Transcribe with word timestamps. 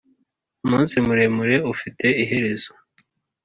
umunsi 0.63 0.95
muremure 1.05 1.57
ufite 1.73 2.07
iherezo. 2.23 2.71